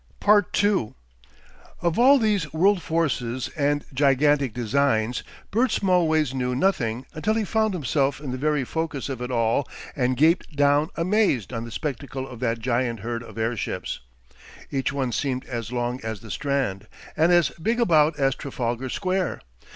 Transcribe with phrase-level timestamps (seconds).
[0.55, 0.95] 2
[1.83, 7.75] Of all these world forces and gigantic designs Bert Smallways knew nothing until he found
[7.75, 12.27] himself in the very focus of it all and gaped down amazed on the spectacle
[12.27, 13.99] of that giant herd of air ships.
[14.71, 19.41] Each one seemed as long as the Strand, and as big about as Trafalgar Square.